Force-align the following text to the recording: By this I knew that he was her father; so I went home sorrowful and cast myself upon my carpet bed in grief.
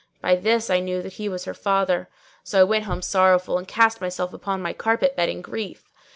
By 0.19 0.35
this 0.35 0.71
I 0.71 0.79
knew 0.79 1.03
that 1.03 1.13
he 1.13 1.29
was 1.29 1.45
her 1.45 1.53
father; 1.53 2.09
so 2.43 2.59
I 2.59 2.63
went 2.63 2.85
home 2.85 3.03
sorrowful 3.03 3.59
and 3.59 3.67
cast 3.67 4.01
myself 4.01 4.33
upon 4.33 4.59
my 4.59 4.73
carpet 4.73 5.15
bed 5.15 5.29
in 5.29 5.43
grief. 5.43 5.83